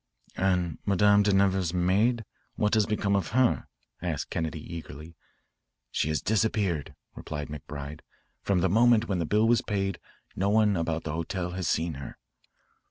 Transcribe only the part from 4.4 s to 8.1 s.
eagerly. "She has disappeared," replied McBride.